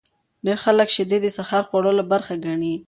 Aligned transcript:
ډیر 0.45 0.57
خلک 0.65 0.87
شیدې 0.95 1.17
د 1.21 1.27
سهار 1.37 1.63
د 1.65 1.67
خوړلو 1.69 2.03
برخه 2.13 2.33
ګڼي. 2.45 2.73